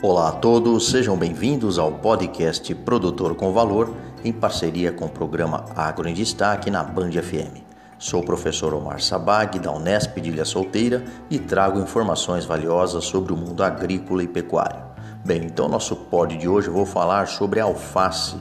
Olá 0.00 0.28
a 0.28 0.32
todos, 0.32 0.90
sejam 0.90 1.16
bem-vindos 1.16 1.76
ao 1.76 1.90
podcast 1.90 2.72
Produtor 2.72 3.34
com 3.34 3.52
Valor, 3.52 3.92
em 4.24 4.32
parceria 4.32 4.92
com 4.92 5.06
o 5.06 5.10
programa 5.10 5.64
Agro 5.74 6.08
em 6.08 6.14
Destaque 6.14 6.70
na 6.70 6.84
Band 6.84 7.10
FM. 7.10 7.64
Sou 7.98 8.20
o 8.20 8.24
professor 8.24 8.72
Omar 8.74 9.00
Sabag, 9.02 9.58
da 9.58 9.72
Unesp 9.72 10.20
de 10.20 10.30
Ilha 10.30 10.44
Solteira, 10.44 11.02
e 11.28 11.40
trago 11.40 11.80
informações 11.80 12.44
valiosas 12.44 13.06
sobre 13.06 13.32
o 13.32 13.36
mundo 13.36 13.64
agrícola 13.64 14.22
e 14.22 14.28
pecuário. 14.28 14.80
Bem, 15.24 15.42
então 15.42 15.68
nosso 15.68 15.96
pod 15.96 16.36
de 16.36 16.48
hoje 16.48 16.68
eu 16.68 16.74
vou 16.74 16.86
falar 16.86 17.26
sobre 17.26 17.58
alface. 17.58 18.36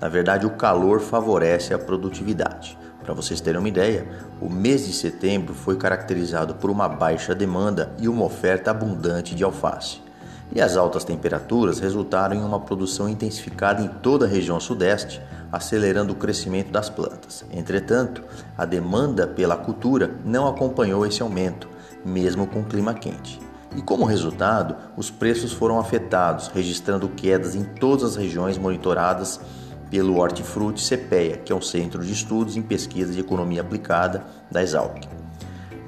Na 0.00 0.08
verdade, 0.08 0.46
o 0.46 0.56
calor 0.56 0.98
favorece 0.98 1.74
a 1.74 1.78
produtividade. 1.78 2.78
Para 3.04 3.12
vocês 3.12 3.38
terem 3.38 3.58
uma 3.58 3.68
ideia, 3.68 4.08
o 4.40 4.48
mês 4.48 4.86
de 4.86 4.94
setembro 4.94 5.52
foi 5.52 5.76
caracterizado 5.76 6.54
por 6.54 6.70
uma 6.70 6.88
baixa 6.88 7.34
demanda 7.34 7.94
e 7.98 8.08
uma 8.08 8.24
oferta 8.24 8.70
abundante 8.70 9.34
de 9.34 9.44
alface. 9.44 10.00
E 10.54 10.60
as 10.60 10.76
altas 10.76 11.02
temperaturas 11.02 11.80
resultaram 11.80 12.36
em 12.36 12.44
uma 12.44 12.60
produção 12.60 13.08
intensificada 13.08 13.82
em 13.82 13.88
toda 13.88 14.26
a 14.26 14.28
região 14.28 14.60
sudeste, 14.60 15.22
acelerando 15.50 16.12
o 16.12 16.16
crescimento 16.16 16.70
das 16.70 16.90
plantas. 16.90 17.42
Entretanto, 17.50 18.22
a 18.56 18.66
demanda 18.66 19.26
pela 19.26 19.56
cultura 19.56 20.10
não 20.24 20.46
acompanhou 20.46 21.06
esse 21.06 21.22
aumento, 21.22 21.68
mesmo 22.04 22.46
com 22.46 22.60
o 22.60 22.64
clima 22.64 22.92
quente. 22.92 23.40
E 23.74 23.80
como 23.80 24.04
resultado, 24.04 24.76
os 24.94 25.10
preços 25.10 25.52
foram 25.52 25.78
afetados, 25.78 26.48
registrando 26.48 27.08
quedas 27.08 27.54
em 27.54 27.64
todas 27.64 28.04
as 28.04 28.16
regiões 28.16 28.58
monitoradas 28.58 29.40
pelo 29.90 30.18
Hortifruti 30.18 30.82
CPEA, 30.82 31.38
que 31.38 31.52
é 31.52 31.56
um 31.56 31.62
centro 31.62 32.04
de 32.04 32.12
estudos 32.12 32.56
em 32.56 32.62
pesquisa 32.62 33.12
de 33.12 33.20
economia 33.20 33.62
aplicada 33.62 34.24
da 34.50 34.62
Exalc. 34.62 35.06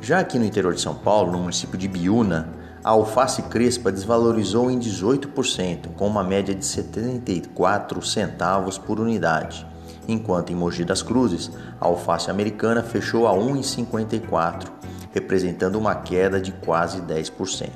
Já 0.00 0.20
aqui 0.20 0.38
no 0.38 0.44
interior 0.44 0.74
de 0.74 0.80
São 0.80 0.94
Paulo, 0.94 1.32
no 1.32 1.38
município 1.38 1.78
de 1.78 1.88
Biúna, 1.88 2.48
a 2.84 2.90
alface 2.90 3.40
crespa 3.44 3.90
desvalorizou 3.90 4.70
em 4.70 4.78
18%, 4.78 5.94
com 5.96 6.06
uma 6.06 6.22
média 6.22 6.54
de 6.54 6.66
74 6.66 8.02
centavos 8.02 8.76
por 8.76 9.00
unidade, 9.00 9.66
enquanto 10.06 10.52
em 10.52 10.54
Mogi 10.54 10.84
das 10.84 11.02
Cruzes, 11.02 11.50
a 11.80 11.86
alface 11.86 12.30
americana 12.30 12.82
fechou 12.82 13.26
a 13.26 13.32
1,54, 13.32 14.68
representando 15.12 15.76
uma 15.76 15.94
queda 15.94 16.38
de 16.38 16.52
quase 16.52 17.00
10%. 17.00 17.70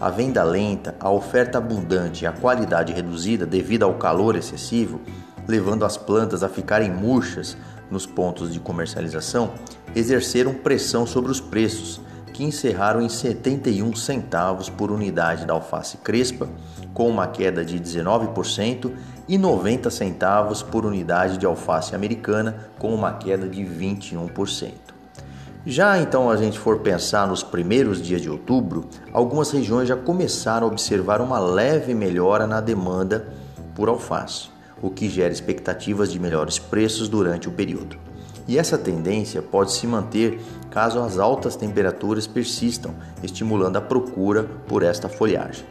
A 0.00 0.08
venda 0.08 0.42
lenta, 0.42 0.94
a 0.98 1.10
oferta 1.10 1.58
abundante 1.58 2.24
e 2.24 2.26
a 2.26 2.32
qualidade 2.32 2.94
reduzida 2.94 3.44
devido 3.44 3.82
ao 3.82 3.94
calor 3.94 4.36
excessivo, 4.36 5.02
levando 5.46 5.84
as 5.84 5.98
plantas 5.98 6.42
a 6.42 6.48
ficarem 6.48 6.90
murchas 6.90 7.58
nos 7.90 8.06
pontos 8.06 8.54
de 8.54 8.60
comercialização, 8.60 9.52
exerceram 9.94 10.54
pressão 10.54 11.06
sobre 11.06 11.30
os 11.30 11.40
preços, 11.40 12.00
que 12.38 12.44
encerraram 12.44 13.02
em 13.02 13.08
71 13.08 13.96
centavos 13.96 14.70
por 14.70 14.92
unidade 14.92 15.44
da 15.44 15.54
alface 15.54 15.96
crespa, 15.96 16.48
com 16.94 17.08
uma 17.08 17.26
queda 17.26 17.64
de 17.64 17.80
19%, 17.80 18.92
e 19.26 19.36
90 19.36 19.90
centavos 19.90 20.62
por 20.62 20.86
unidade 20.86 21.36
de 21.36 21.44
alface 21.44 21.96
americana, 21.96 22.70
com 22.78 22.94
uma 22.94 23.14
queda 23.14 23.48
de 23.48 23.60
21%. 23.62 24.70
Já 25.66 25.98
então 25.98 26.30
a 26.30 26.36
gente 26.36 26.60
for 26.60 26.78
pensar 26.78 27.26
nos 27.26 27.42
primeiros 27.42 28.00
dias 28.00 28.22
de 28.22 28.30
outubro, 28.30 28.88
algumas 29.12 29.50
regiões 29.50 29.88
já 29.88 29.96
começaram 29.96 30.68
a 30.68 30.70
observar 30.70 31.20
uma 31.20 31.40
leve 31.40 31.92
melhora 31.92 32.46
na 32.46 32.60
demanda 32.60 33.26
por 33.74 33.88
alface, 33.88 34.48
o 34.80 34.90
que 34.90 35.08
gera 35.08 35.32
expectativas 35.32 36.12
de 36.12 36.20
melhores 36.20 36.56
preços 36.56 37.08
durante 37.08 37.48
o 37.48 37.50
período. 37.50 37.98
E 38.48 38.58
essa 38.58 38.78
tendência 38.78 39.42
pode 39.42 39.72
se 39.72 39.86
manter 39.86 40.40
caso 40.70 40.98
as 41.00 41.18
altas 41.18 41.54
temperaturas 41.54 42.26
persistam, 42.26 42.94
estimulando 43.22 43.76
a 43.76 43.80
procura 43.82 44.44
por 44.66 44.82
esta 44.82 45.06
folhagem. 45.06 45.66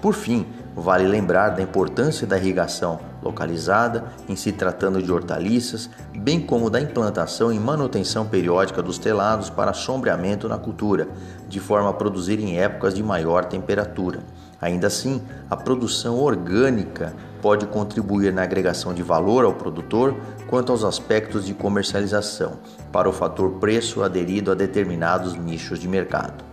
Por 0.00 0.14
fim, 0.14 0.46
vale 0.74 1.06
lembrar 1.06 1.50
da 1.50 1.60
importância 1.60 2.26
da 2.26 2.38
irrigação 2.38 3.00
localizada 3.22 4.04
em 4.28 4.34
se 4.34 4.50
tratando 4.50 5.02
de 5.02 5.12
hortaliças, 5.12 5.90
bem 6.16 6.40
como 6.40 6.70
da 6.70 6.80
implantação 6.80 7.52
e 7.52 7.58
manutenção 7.58 8.26
periódica 8.26 8.82
dos 8.82 8.96
telados 8.96 9.50
para 9.50 9.74
sombreamento 9.74 10.48
na 10.48 10.56
cultura, 10.56 11.06
de 11.46 11.60
forma 11.60 11.90
a 11.90 11.92
produzir 11.92 12.40
em 12.40 12.58
épocas 12.58 12.94
de 12.94 13.02
maior 13.02 13.44
temperatura. 13.44 14.20
Ainda 14.58 14.86
assim, 14.86 15.22
a 15.50 15.56
produção 15.56 16.18
orgânica 16.18 17.14
pode 17.42 17.66
contribuir 17.66 18.32
na 18.32 18.42
agregação 18.42 18.94
de 18.94 19.02
valor 19.02 19.44
ao 19.44 19.54
produtor 19.54 20.14
quanto 20.48 20.72
aos 20.72 20.82
aspectos 20.82 21.44
de 21.46 21.52
comercialização, 21.52 22.54
para 22.90 23.08
o 23.08 23.12
fator 23.12 23.52
preço 23.52 24.02
aderido 24.02 24.50
a 24.50 24.54
determinados 24.54 25.34
nichos 25.34 25.78
de 25.78 25.88
mercado. 25.88 26.49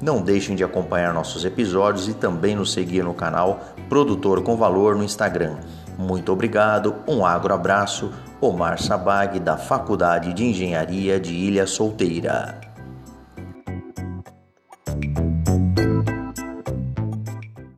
Não 0.00 0.22
deixem 0.22 0.54
de 0.54 0.62
acompanhar 0.62 1.12
nossos 1.12 1.44
episódios 1.44 2.08
e 2.08 2.14
também 2.14 2.54
nos 2.54 2.72
seguir 2.72 3.02
no 3.02 3.14
canal 3.14 3.60
Produtor 3.88 4.42
com 4.42 4.56
Valor 4.56 4.94
no 4.94 5.02
Instagram. 5.02 5.56
Muito 5.98 6.32
obrigado, 6.32 6.94
um 7.08 7.26
agro 7.26 7.52
abraço, 7.52 8.12
Omar 8.40 8.80
Sabag, 8.80 9.40
da 9.40 9.56
Faculdade 9.56 10.32
de 10.32 10.44
Engenharia 10.44 11.18
de 11.18 11.34
Ilha 11.34 11.66
Solteira. 11.66 12.67